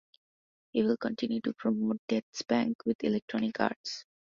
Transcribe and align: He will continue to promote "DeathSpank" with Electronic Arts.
He 0.71 0.81
will 0.81 0.97
continue 0.97 1.41
to 1.41 1.53
promote 1.53 2.01
"DeathSpank" 2.09 2.73
with 2.87 3.03
Electronic 3.03 3.59
Arts. 3.59 4.05